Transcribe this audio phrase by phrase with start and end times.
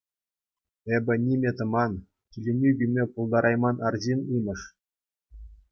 [0.95, 1.93] Эпӗ ниме тӑман,
[2.31, 4.61] киленӳ кӳме пултарайман арҫын имӗш.